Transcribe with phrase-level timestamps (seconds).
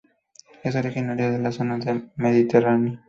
[0.63, 2.97] Es originaria de la zona del Mediterráneo.